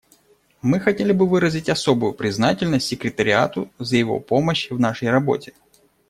Мы 0.63 0.79
хотели 0.79 1.11
бы 1.11 1.27
выразить 1.27 1.69
особую 1.69 2.13
признательность 2.13 2.87
Секретариату 2.87 3.69
за 3.77 3.97
его 3.97 4.19
помощь 4.19 4.71
в 4.71 4.79
нашей 4.79 5.11
работе. 5.11 5.53